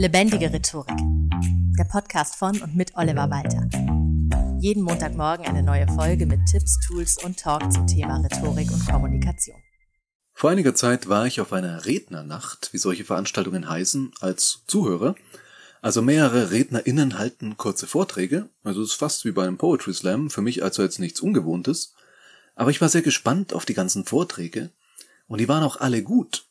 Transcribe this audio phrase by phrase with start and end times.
[0.00, 0.96] Lebendige Rhetorik.
[1.78, 3.68] Der Podcast von und mit Oliver Walter.
[4.58, 9.58] Jeden Montagmorgen eine neue Folge mit Tipps, Tools und Talk zum Thema Rhetorik und Kommunikation.
[10.32, 15.16] Vor einiger Zeit war ich auf einer Rednernacht, wie solche Veranstaltungen heißen, als Zuhörer.
[15.82, 20.30] Also mehrere RednerInnen halten kurze Vorträge, also es ist fast wie bei einem Poetry Slam,
[20.30, 21.92] für mich also jetzt nichts Ungewohntes.
[22.54, 24.70] Aber ich war sehr gespannt auf die ganzen Vorträge
[25.28, 26.46] und die waren auch alle gut.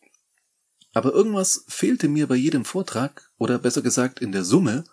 [0.99, 4.83] Aber irgendwas fehlte mir bei jedem Vortrag, oder besser gesagt in der Summe,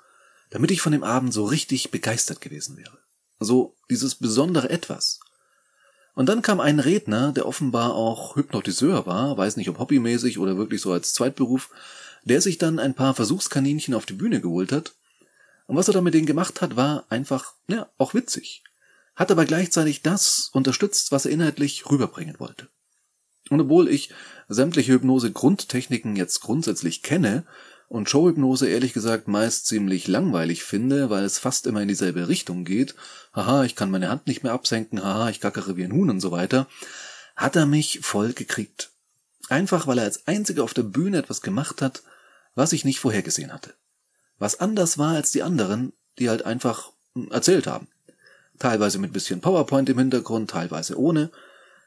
[0.50, 2.96] damit ich von dem Abend so richtig begeistert gewesen wäre.
[3.40, 5.18] So dieses besondere Etwas.
[6.14, 10.56] Und dann kam ein Redner, der offenbar auch Hypnotiseur war, weiß nicht ob hobbymäßig oder
[10.56, 11.70] wirklich so als Zweitberuf,
[12.22, 14.94] der sich dann ein paar Versuchskaninchen auf die Bühne geholt hat.
[15.66, 18.62] Und was er da mit denen gemacht hat, war einfach, ja, auch witzig.
[19.16, 22.68] Hat aber gleichzeitig das unterstützt, was er inhaltlich rüberbringen wollte.
[23.50, 24.10] Und obwohl ich
[24.48, 27.44] sämtliche Hypnose-Grundtechniken jetzt grundsätzlich kenne
[27.88, 32.64] und Showhypnose ehrlich gesagt meist ziemlich langweilig finde, weil es fast immer in dieselbe Richtung
[32.64, 32.94] geht,
[33.32, 36.20] haha, ich kann meine Hand nicht mehr absenken, haha, ich gackere wie ein Huhn und
[36.20, 36.66] so weiter,
[37.36, 38.90] hat er mich voll gekriegt.
[39.48, 42.02] Einfach weil er als einziger auf der Bühne etwas gemacht hat,
[42.54, 43.74] was ich nicht vorhergesehen hatte.
[44.38, 46.90] Was anders war als die anderen, die halt einfach
[47.30, 47.86] erzählt haben.
[48.58, 51.30] Teilweise mit bisschen PowerPoint im Hintergrund, teilweise ohne,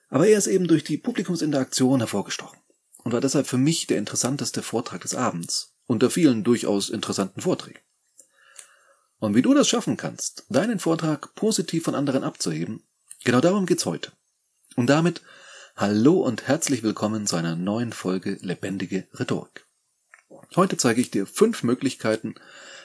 [0.10, 2.60] aber er ist eben durch die Publikumsinteraktion hervorgestochen
[3.04, 7.80] und war deshalb für mich der interessanteste Vortrag des Abends, unter vielen durchaus interessanten Vorträgen.
[9.20, 12.84] Und wie du das schaffen kannst, deinen Vortrag positiv von anderen abzuheben,
[13.24, 14.12] genau darum geht's heute.
[14.76, 15.22] Und damit
[15.76, 19.66] hallo und herzlich willkommen zu einer neuen Folge Lebendige Rhetorik.
[20.56, 22.36] Heute zeige ich dir fünf Möglichkeiten,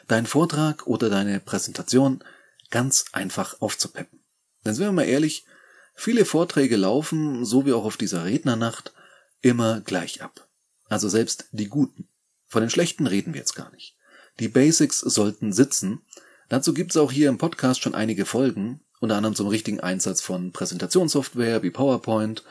[0.09, 2.22] deinen Vortrag oder deine Präsentation
[2.70, 4.20] ganz einfach aufzupeppen.
[4.64, 5.47] Denn sind wir mal ehrlich,
[5.95, 8.92] Viele Vorträge laufen, so wie auch auf dieser Rednernacht,
[9.41, 10.47] immer gleich ab.
[10.89, 12.09] Also selbst die guten.
[12.47, 13.97] Von den schlechten reden wir jetzt gar nicht.
[14.41, 16.00] Die Basics sollten sitzen.
[16.48, 20.53] Dazu gibt's auch hier im Podcast schon einige Folgen, unter anderem zum richtigen Einsatz von
[20.53, 22.43] Präsentationssoftware wie PowerPoint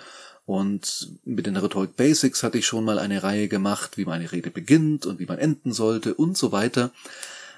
[0.46, 4.52] und mit den Rhetorik Basics hatte ich schon mal eine Reihe gemacht, wie meine Rede
[4.52, 6.92] beginnt und wie man enden sollte und so weiter.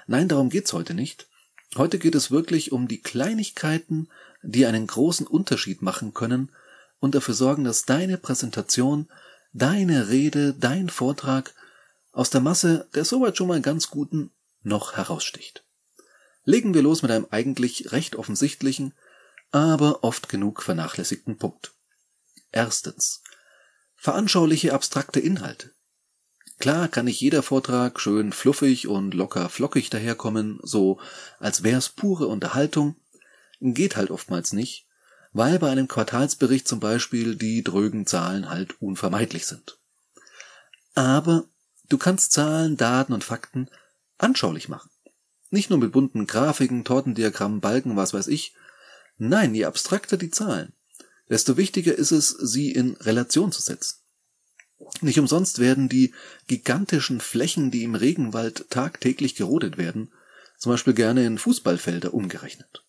[0.06, 1.26] Nein, darum geht's heute nicht.
[1.76, 4.08] Heute geht es wirklich um die Kleinigkeiten,
[4.46, 6.50] die einen großen Unterschied machen können
[7.00, 9.08] und dafür sorgen, dass deine Präsentation,
[9.52, 11.54] deine Rede, dein Vortrag
[12.12, 14.30] aus der Masse der soweit schon mal ganz guten
[14.62, 15.64] noch heraussticht.
[16.44, 18.94] Legen wir los mit einem eigentlich recht offensichtlichen,
[19.50, 21.72] aber oft genug vernachlässigten Punkt.
[22.52, 23.22] Erstens.
[23.96, 25.72] Veranschauliche abstrakte Inhalte.
[26.58, 30.98] Klar kann nicht jeder Vortrag schön fluffig und locker flockig daherkommen, so
[31.38, 32.96] als wär's pure Unterhaltung,
[33.60, 34.86] geht halt oftmals nicht,
[35.32, 39.78] weil bei einem Quartalsbericht zum Beispiel die drögen Zahlen halt unvermeidlich sind.
[40.94, 41.44] Aber
[41.88, 43.68] du kannst Zahlen, Daten und Fakten
[44.18, 44.90] anschaulich machen.
[45.50, 48.54] Nicht nur mit bunten Grafiken, Tortendiagrammen, Balken, was weiß ich.
[49.18, 50.72] Nein, je abstrakter die Zahlen,
[51.28, 53.98] desto wichtiger ist es, sie in Relation zu setzen.
[55.00, 56.14] Nicht umsonst werden die
[56.46, 60.12] gigantischen Flächen, die im Regenwald tagtäglich gerodet werden,
[60.58, 62.85] zum Beispiel gerne in Fußballfelder umgerechnet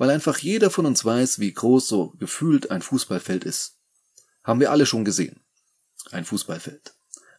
[0.00, 3.76] weil einfach jeder von uns weiß, wie groß so gefühlt ein Fußballfeld ist.
[4.42, 5.40] Haben wir alle schon gesehen.
[6.10, 6.94] Ein Fußballfeld.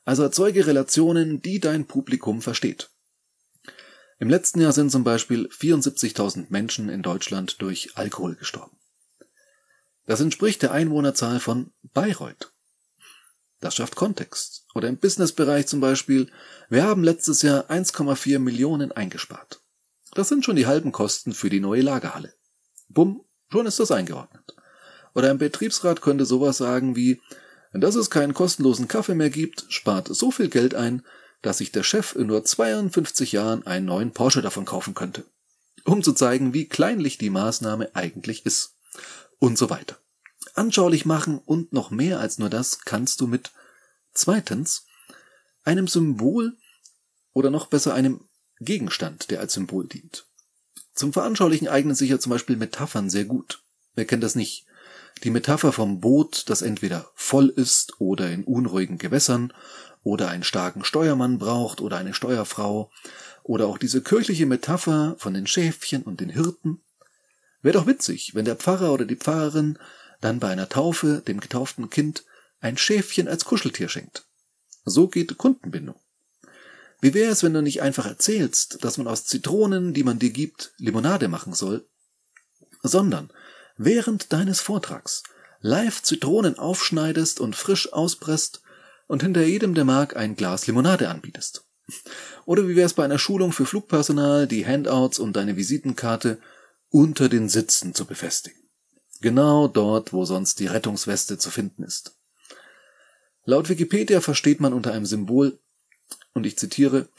[0.06, 2.92] Also erzeuge Relationen, die dein Publikum versteht.
[4.20, 8.78] Im letzten Jahr sind zum Beispiel 74.000 Menschen in Deutschland durch Alkohol gestorben.
[10.06, 12.54] Das entspricht der Einwohnerzahl von Bayreuth.
[13.60, 14.68] Das schafft Kontext.
[14.76, 16.32] Oder im Businessbereich zum Beispiel,
[16.70, 19.62] wir haben letztes Jahr 1,4 Millionen eingespart.
[20.14, 22.36] Das sind schon die halben Kosten für die neue Lagerhalle.
[22.94, 24.56] Bumm, schon ist das eingeordnet.
[25.14, 27.22] Oder ein Betriebsrat könnte sowas sagen wie,
[27.74, 31.04] dass es keinen kostenlosen Kaffee mehr gibt, spart so viel Geld ein,
[31.42, 35.26] dass sich der Chef in nur 52 Jahren einen neuen Porsche davon kaufen könnte.
[35.86, 38.76] Um zu zeigen, wie kleinlich die Maßnahme eigentlich ist.
[39.40, 39.98] Und so weiter.
[40.54, 43.52] Anschaulich machen und noch mehr als nur das kannst du mit
[44.14, 44.86] zweitens
[45.64, 46.58] einem Symbol
[47.34, 48.28] oder noch besser einem
[48.60, 50.28] Gegenstand, der als Symbol dient.
[50.94, 53.64] Zum Veranschaulichen eignen sich ja zum Beispiel Metaphern sehr gut.
[53.96, 54.66] Wer kennt das nicht?
[55.24, 59.54] Die Metapher vom Boot, das entweder voll ist oder in unruhigen Gewässern
[60.04, 62.92] oder einen starken Steuermann braucht oder eine Steuerfrau
[63.44, 66.82] oder auch diese kirchliche Metapher von den Schäfchen und den Hirten.
[67.62, 69.78] Wäre doch witzig, wenn der Pfarrer oder die Pfarrerin
[70.22, 72.24] dann bei einer Taufe dem getauften Kind
[72.60, 74.26] ein Schäfchen als Kuscheltier schenkt.
[74.86, 76.00] So geht Kundenbindung.
[77.02, 80.30] Wie wäre es, wenn du nicht einfach erzählst, dass man aus Zitronen, die man dir
[80.30, 81.86] gibt, Limonade machen soll,
[82.84, 83.32] sondern
[83.76, 85.24] während deines Vortrags
[85.62, 88.62] live Zitronen aufschneidest und frisch auspresst
[89.08, 91.66] und hinter jedem der mag ein Glas Limonade anbietest.
[92.46, 96.40] Oder wie wäre es bei einer Schulung für Flugpersonal, die Handouts und deine Visitenkarte
[96.90, 98.60] unter den Sitzen zu befestigen?
[99.22, 102.16] Genau dort, wo sonst die Rettungsweste zu finden ist.
[103.44, 105.60] Laut Wikipedia versteht man unter einem Symbol,
[106.34, 107.10] und ich zitiere,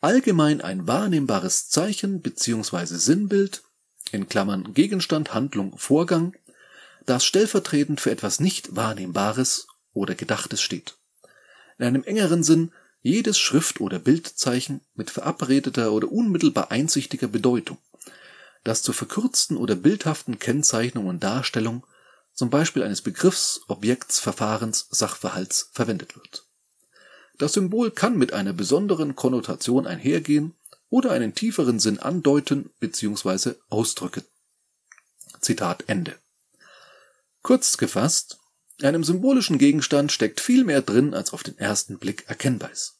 [0.00, 2.96] allgemein ein wahrnehmbares Zeichen bzw.
[2.96, 3.62] Sinnbild,
[4.12, 6.34] in Klammern Gegenstand, Handlung, Vorgang,
[7.06, 10.96] das stellvertretend für etwas nicht Wahrnehmbares oder Gedachtes steht.
[11.78, 17.78] In einem engeren Sinn jedes Schrift- oder Bildzeichen mit verabredeter oder unmittelbar einsichtiger Bedeutung,
[18.64, 21.86] das zur verkürzten oder bildhaften Kennzeichnung und Darstellung
[22.34, 26.47] zum Beispiel eines Begriffs, Objekts, Verfahrens, Sachverhalts verwendet wird.
[27.38, 30.54] Das Symbol kann mit einer besonderen Konnotation einhergehen
[30.90, 33.54] oder einen tieferen Sinn andeuten bzw.
[33.68, 34.24] ausdrücken.
[35.40, 36.16] Zitat Ende.
[37.42, 38.38] Kurz gefasst,
[38.82, 42.96] einem symbolischen Gegenstand steckt viel mehr drin, als auf den ersten Blick erkennbar ist.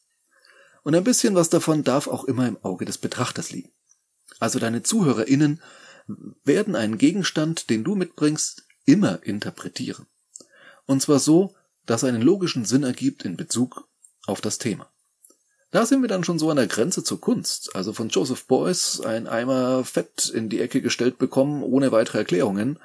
[0.83, 3.71] Und ein bisschen was davon darf auch immer im Auge des Betrachters liegen.
[4.39, 5.61] Also deine ZuhörerInnen
[6.45, 10.07] werden einen Gegenstand, den du mitbringst, immer interpretieren.
[10.85, 11.55] Und zwar so,
[11.85, 13.88] dass einen logischen Sinn ergibt in Bezug
[14.29, 14.89] auf das Thema.
[15.71, 17.75] Da sind wir dann schon so an der Grenze zur Kunst.
[17.75, 22.79] Also von Joseph Beuys ein Eimer Fett in die Ecke gestellt bekommen, ohne weitere Erklärungen.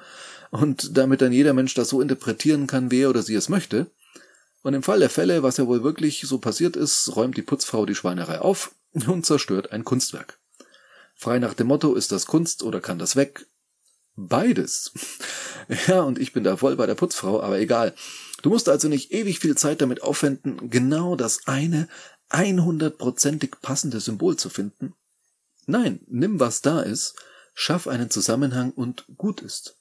[0.51, 3.87] Und damit dann jeder Mensch das so interpretieren kann, wer oder sie es möchte.
[4.61, 7.85] Und im Fall der Fälle, was ja wohl wirklich so passiert ist, räumt die Putzfrau
[7.85, 10.37] die Schweinerei auf und zerstört ein Kunstwerk.
[11.15, 13.45] Frei nach dem Motto, ist das Kunst oder kann das weg?
[14.15, 14.91] Beides.
[15.87, 17.95] Ja, und ich bin da voll bei der Putzfrau, aber egal.
[18.45, 21.87] Du musst also nicht ewig viel Zeit damit aufwenden, genau das eine
[22.29, 24.93] 100%ig passende Symbol zu finden.
[25.65, 27.15] Nein, nimm was da ist,
[27.55, 29.77] schaff einen Zusammenhang und gut ist.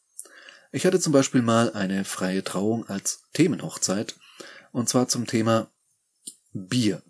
[0.72, 4.14] Ich hatte zum Beispiel mal eine freie Trauung als Themenhochzeit,
[4.72, 5.70] und zwar zum Thema
[6.54, 7.02] Bier.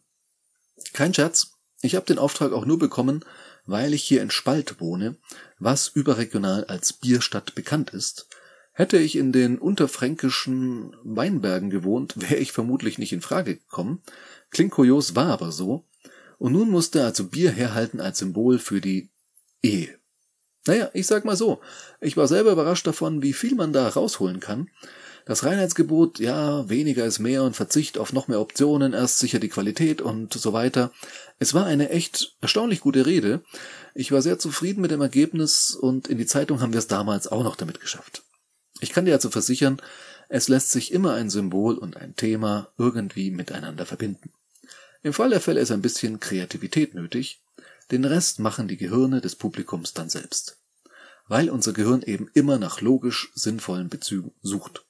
[0.92, 1.52] Kein Scherz,
[1.82, 3.24] ich habe den Auftrag auch nur bekommen,
[3.64, 5.14] weil ich hier in Spalt wohne,
[5.60, 8.26] was überregional als Bierstadt bekannt ist.
[8.76, 14.02] Hätte ich in den unterfränkischen Weinbergen gewohnt, wäre ich vermutlich nicht in Frage gekommen.
[14.50, 15.84] Klingt kurios, war aber so.
[16.38, 19.10] Und nun musste also Bier herhalten als Symbol für die
[19.62, 19.96] Ehe.
[20.66, 21.60] Naja, ich sag mal so,
[22.00, 24.68] ich war selber überrascht davon, wie viel man da rausholen kann.
[25.24, 29.48] Das Reinheitsgebot, ja, weniger ist mehr und Verzicht auf noch mehr Optionen, erst sicher die
[29.48, 30.90] Qualität und so weiter.
[31.38, 33.42] Es war eine echt erstaunlich gute Rede.
[33.94, 37.28] Ich war sehr zufrieden mit dem Ergebnis und in die Zeitung haben wir es damals
[37.28, 38.23] auch noch damit geschafft.
[38.80, 39.80] Ich kann dir also versichern,
[40.28, 44.32] es lässt sich immer ein Symbol und ein Thema irgendwie miteinander verbinden.
[45.02, 47.40] Im Fall der Fälle ist ein bisschen Kreativität nötig,
[47.90, 50.56] den Rest machen die Gehirne des Publikums dann selbst.
[51.28, 54.84] Weil unser Gehirn eben immer nach logisch sinnvollen Bezügen sucht.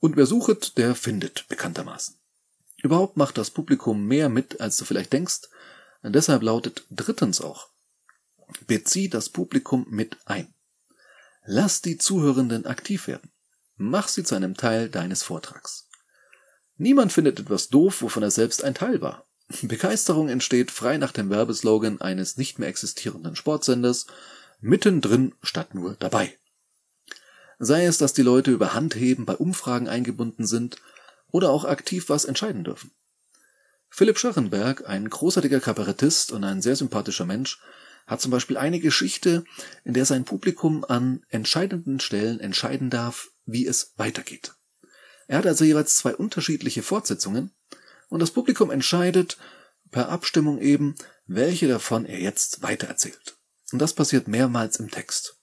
[0.00, 2.14] Und wer sucht, der findet, bekanntermaßen.
[2.82, 5.48] Überhaupt macht das Publikum mehr mit, als du vielleicht denkst.
[6.02, 7.68] Und deshalb lautet drittens auch,
[8.66, 10.52] bezieh das Publikum mit ein.
[11.48, 13.30] Lass die Zuhörenden aktiv werden.
[13.76, 15.88] Mach sie zu einem Teil deines Vortrags.
[16.76, 19.26] Niemand findet etwas doof, wovon er selbst ein Teil war.
[19.62, 24.06] Begeisterung entsteht frei nach dem Werbeslogan eines nicht mehr existierenden Sportsenders,
[24.60, 26.36] mittendrin statt nur dabei.
[27.60, 30.78] Sei es, dass die Leute über Handheben bei Umfragen eingebunden sind
[31.30, 32.90] oder auch aktiv was entscheiden dürfen.
[33.88, 37.60] Philipp Scharrenberg, ein großartiger Kabarettist und ein sehr sympathischer Mensch,
[38.06, 39.44] hat zum Beispiel eine Geschichte,
[39.84, 44.54] in der sein Publikum an entscheidenden Stellen entscheiden darf, wie es weitergeht.
[45.26, 47.50] Er hat also jeweils zwei unterschiedliche Fortsetzungen
[48.08, 49.38] und das Publikum entscheidet
[49.90, 50.94] per Abstimmung eben,
[51.26, 53.36] welche davon er jetzt weitererzählt.
[53.72, 55.40] Und das passiert mehrmals im Text.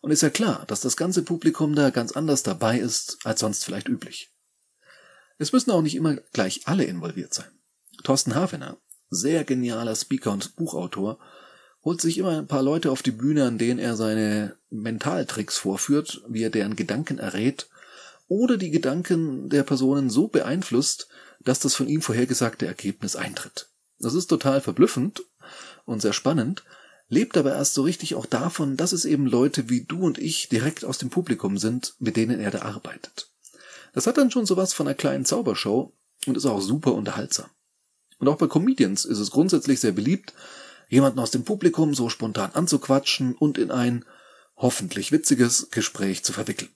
[0.00, 3.64] Und ist ja klar, dass das ganze Publikum da ganz anders dabei ist, als sonst
[3.64, 4.30] vielleicht üblich.
[5.38, 7.50] Es müssen auch nicht immer gleich alle involviert sein.
[8.04, 8.76] Thorsten Hafener,
[9.10, 11.18] sehr genialer Speaker und Buchautor,
[11.84, 16.22] holt sich immer ein paar Leute auf die Bühne, an denen er seine Mentaltricks vorführt,
[16.28, 17.68] wie er deren Gedanken errät
[18.26, 21.08] oder die Gedanken der Personen so beeinflusst,
[21.40, 23.68] dass das von ihm vorhergesagte Ergebnis eintritt.
[23.98, 25.22] Das ist total verblüffend
[25.84, 26.64] und sehr spannend,
[27.08, 30.48] lebt aber erst so richtig auch davon, dass es eben Leute wie du und ich
[30.48, 33.28] direkt aus dem Publikum sind, mit denen er da arbeitet.
[33.92, 35.92] Das hat dann schon sowas von einer kleinen Zaubershow
[36.26, 37.50] und ist auch super unterhaltsam.
[38.18, 40.32] Und auch bei Comedians ist es grundsätzlich sehr beliebt,
[40.88, 44.04] jemanden aus dem Publikum so spontan anzuquatschen und in ein
[44.56, 46.70] hoffentlich witziges Gespräch zu verwickeln.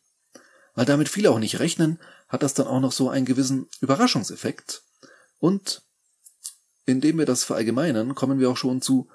[0.74, 1.98] Weil damit viele auch nicht rechnen,
[2.28, 4.82] hat das dann auch noch so einen gewissen Überraschungseffekt.
[5.38, 5.82] Und
[6.86, 9.08] indem wir das verallgemeinern, kommen wir auch schon zu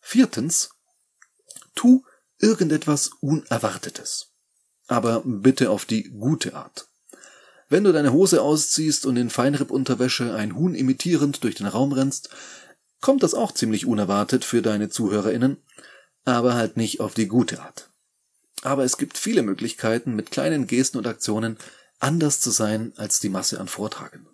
[0.00, 0.70] Viertens,
[1.74, 2.04] tu
[2.38, 4.32] irgendetwas Unerwartetes.
[4.86, 6.86] Aber bitte auf die gute Art.
[7.68, 12.28] Wenn du deine Hose ausziehst und in Feinrippunterwäsche ein Huhn imitierend durch den Raum rennst,
[13.04, 15.58] kommt das auch ziemlich unerwartet für deine ZuhörerInnen,
[16.24, 17.90] aber halt nicht auf die gute Art.
[18.62, 21.58] Aber es gibt viele Möglichkeiten, mit kleinen Gesten und Aktionen
[22.00, 24.32] anders zu sein als die Masse an Vortragenden.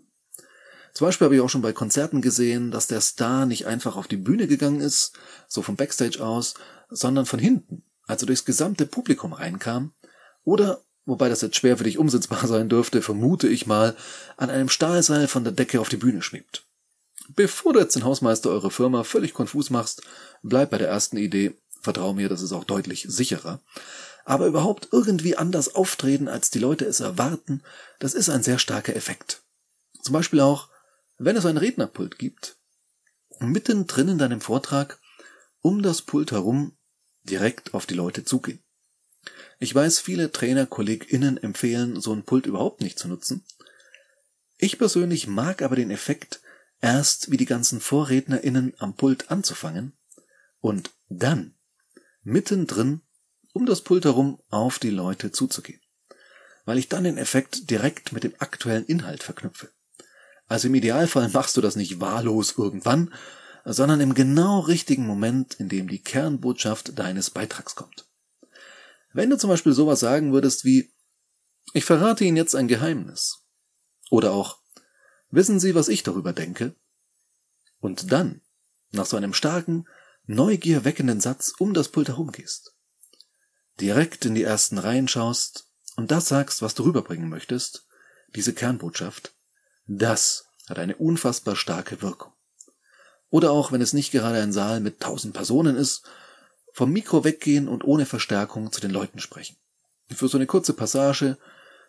[0.94, 4.06] Zum Beispiel habe ich auch schon bei Konzerten gesehen, dass der Star nicht einfach auf
[4.06, 5.14] die Bühne gegangen ist,
[5.48, 6.54] so vom Backstage aus,
[6.90, 9.94] sondern von hinten, also durchs gesamte Publikum reinkam,
[10.44, 13.96] oder, wobei das jetzt schwer für dich umsetzbar sein dürfte, vermute ich mal,
[14.36, 16.69] an einem Stahlseil von der Decke auf die Bühne schwebt.
[17.36, 20.02] Bevor du jetzt den Hausmeister eurer Firma völlig konfus machst,
[20.42, 23.60] bleib bei der ersten Idee, vertrau mir, das ist auch deutlich sicherer.
[24.24, 27.62] Aber überhaupt irgendwie anders auftreten, als die Leute es erwarten,
[28.00, 29.42] das ist ein sehr starker Effekt.
[30.02, 30.68] Zum Beispiel auch,
[31.18, 32.56] wenn es ein Rednerpult gibt,
[33.38, 34.98] mittendrin in deinem Vortrag
[35.60, 36.76] um das Pult herum
[37.22, 38.60] direkt auf die Leute zugehen.
[39.60, 43.44] Ich weiß, viele Trainer, KollegInnen empfehlen, so ein Pult überhaupt nicht zu nutzen.
[44.58, 46.40] Ich persönlich mag aber den Effekt,
[46.80, 49.92] erst wie die ganzen VorrednerInnen am Pult anzufangen
[50.60, 51.54] und dann
[52.22, 53.02] mittendrin
[53.52, 55.80] um das Pult herum auf die Leute zuzugehen.
[56.64, 59.70] Weil ich dann den Effekt direkt mit dem aktuellen Inhalt verknüpfe.
[60.46, 63.12] Also im Idealfall machst du das nicht wahllos irgendwann,
[63.64, 68.06] sondern im genau richtigen Moment, in dem die Kernbotschaft deines Beitrags kommt.
[69.12, 70.92] Wenn du zum Beispiel sowas sagen würdest wie
[71.72, 73.44] Ich verrate Ihnen jetzt ein Geheimnis.
[74.10, 74.59] Oder auch
[75.30, 76.74] Wissen Sie, was ich darüber denke?
[77.80, 78.40] Und dann,
[78.90, 79.86] nach so einem starken,
[80.26, 82.74] neugierweckenden Satz um das Pult herumgehst,
[83.80, 87.86] direkt in die ersten Reihen schaust und das sagst, was du rüberbringen möchtest,
[88.34, 89.34] diese Kernbotschaft,
[89.86, 92.32] das hat eine unfassbar starke Wirkung.
[93.28, 96.02] Oder auch, wenn es nicht gerade ein Saal mit tausend Personen ist,
[96.72, 99.56] vom Mikro weggehen und ohne Verstärkung zu den Leuten sprechen.
[100.08, 101.38] Für so eine kurze Passage,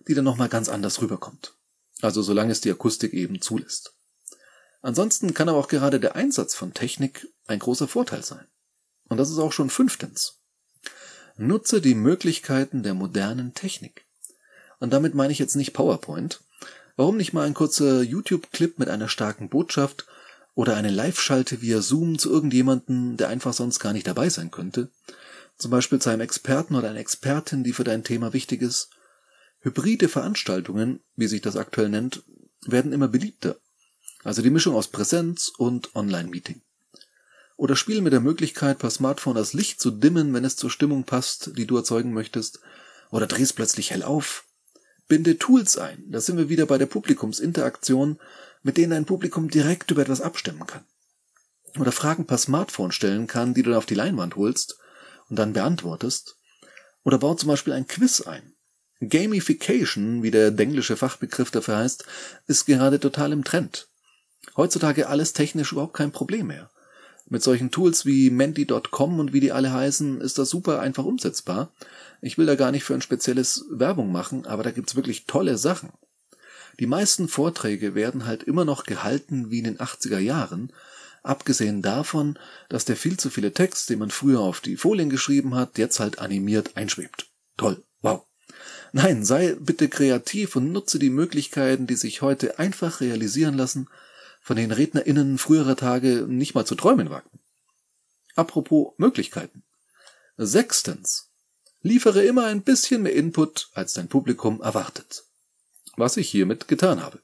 [0.08, 1.56] die dann nochmal ganz anders rüberkommt.
[2.01, 3.93] Also solange es die Akustik eben zulässt.
[4.81, 8.46] Ansonsten kann aber auch gerade der Einsatz von Technik ein großer Vorteil sein.
[9.10, 10.39] Und das ist auch schon fünftens.
[11.38, 14.05] Nutze die Möglichkeiten der modernen Technik.
[14.79, 16.41] Und damit meine ich jetzt nicht PowerPoint,
[17.01, 20.05] Warum nicht mal ein kurzer YouTube-Clip mit einer starken Botschaft
[20.53, 24.89] oder eine Live-Schalte via Zoom zu irgendjemanden, der einfach sonst gar nicht dabei sein könnte?
[25.58, 28.89] Zum Beispiel zu einem Experten oder einer Expertin, die für dein Thema wichtig ist.
[29.62, 32.24] Hybride Veranstaltungen, wie sich das aktuell nennt,
[32.65, 33.58] werden immer beliebter.
[34.24, 36.62] Also die Mischung aus Präsenz und Online-Meeting.
[37.58, 41.03] Oder spiel mit der Möglichkeit, per Smartphone das Licht zu dimmen, wenn es zur Stimmung
[41.03, 42.60] passt, die du erzeugen möchtest.
[43.12, 44.46] Oder drehst plötzlich hell auf.
[45.08, 46.03] Binde Tools ein.
[46.08, 48.20] Da sind wir wieder bei der Publikumsinteraktion,
[48.63, 50.86] mit denen ein Publikum direkt über etwas abstimmen kann.
[51.80, 54.80] Oder Fragen per Smartphone stellen kann, die du dann auf die Leinwand holst
[55.30, 56.38] und dann beantwortest.
[57.03, 58.50] Oder baut zum Beispiel ein Quiz ein.
[59.01, 62.05] Gamification, wie der englische Fachbegriff dafür heißt,
[62.48, 63.88] ist gerade total im Trend.
[64.55, 66.70] Heutzutage alles technisch überhaupt kein Problem mehr.
[67.27, 71.72] Mit solchen Tools wie Menti.com und wie die alle heißen, ist das super einfach umsetzbar.
[72.22, 75.58] Ich will da gar nicht für ein spezielles Werbung machen, aber da gibt's wirklich tolle
[75.58, 75.89] Sachen.
[76.79, 80.72] Die meisten Vorträge werden halt immer noch gehalten wie in den 80er Jahren,
[81.24, 82.38] abgesehen davon,
[82.70, 86.00] dass der viel zu viele Text, den man früher auf die Folien geschrieben hat, jetzt
[86.00, 87.27] halt animiert einschwebt.
[87.58, 88.25] Toll, wow.
[88.94, 93.88] Nein, sei bitte kreativ und nutze die Möglichkeiten, die sich heute einfach realisieren lassen,
[94.42, 97.40] von den RednerInnen früherer Tage nicht mal zu träumen wagten.
[98.36, 99.64] Apropos Möglichkeiten.
[100.38, 101.28] Sechstens.
[101.84, 105.24] Liefere immer ein bisschen mehr Input, als dein Publikum erwartet.
[105.96, 107.20] Was ich hiermit getan habe.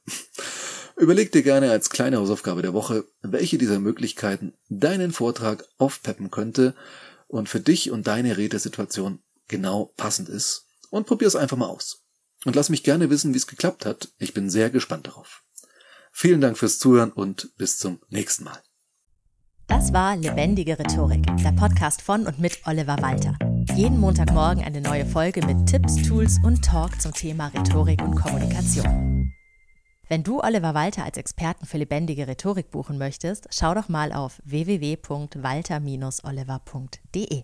[0.95, 6.75] Überleg dir gerne als kleine Hausaufgabe der Woche, welche dieser Möglichkeiten deinen Vortrag aufpeppen könnte
[7.27, 12.03] und für dich und deine Redesituation genau passend ist und probier es einfach mal aus.
[12.45, 14.09] Und lass mich gerne wissen, wie es geklappt hat.
[14.19, 15.43] Ich bin sehr gespannt darauf.
[16.11, 18.61] Vielen Dank fürs Zuhören und bis zum nächsten Mal.
[19.67, 23.37] Das war Lebendige Rhetorik, der Podcast von und mit Oliver Walter.
[23.75, 29.33] Jeden Montagmorgen eine neue Folge mit Tipps, Tools und Talk zum Thema Rhetorik und Kommunikation.
[30.09, 34.41] Wenn du Oliver Walter als Experten für lebendige Rhetorik buchen möchtest, schau doch mal auf
[34.45, 37.43] www.walter-oliver.de.